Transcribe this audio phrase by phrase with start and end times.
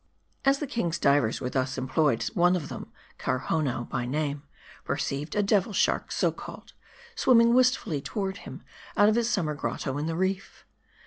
[0.45, 4.41] As the king's divers were thus employed, one of them, Karhownoo by name,
[4.83, 6.73] perceived a Devil shark, so called,
[7.15, 8.63] swimming wistfully toward him
[8.95, 10.65] from out his summer grotto in the reef.